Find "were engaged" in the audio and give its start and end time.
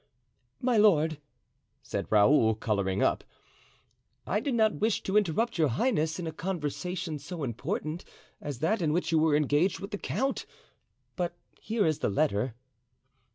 9.19-9.79